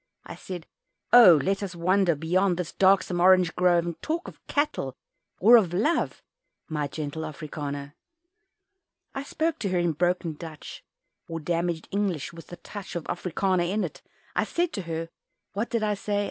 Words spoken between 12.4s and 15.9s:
a touch Of "Afrikander" in it. I said to her what did